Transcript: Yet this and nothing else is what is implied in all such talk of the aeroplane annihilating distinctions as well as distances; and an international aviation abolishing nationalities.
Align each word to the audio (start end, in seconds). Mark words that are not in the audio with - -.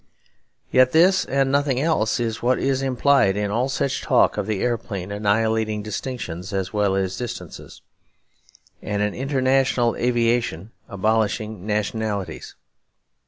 Yet 0.71 0.93
this 0.93 1.25
and 1.25 1.51
nothing 1.51 1.79
else 1.79 2.19
is 2.19 2.41
what 2.41 2.57
is 2.57 2.81
implied 2.81 3.37
in 3.37 3.51
all 3.51 3.69
such 3.69 4.01
talk 4.01 4.35
of 4.35 4.47
the 4.47 4.63
aeroplane 4.63 5.11
annihilating 5.11 5.83
distinctions 5.83 6.51
as 6.53 6.73
well 6.73 6.95
as 6.95 7.17
distances; 7.17 7.83
and 8.81 9.03
an 9.03 9.13
international 9.13 9.95
aviation 9.95 10.71
abolishing 10.89 11.67
nationalities. 11.67 12.55